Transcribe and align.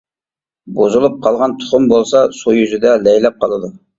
بۇزۇلۇپ 0.77 1.19
قالغان 1.27 1.53
تۇخۇم 1.59 1.85
بولسا 1.93 2.23
سۇ 2.39 2.57
يۈزىدە 2.59 2.97
لەيلەپ 3.09 3.41
قالىدۇ. 3.45 3.73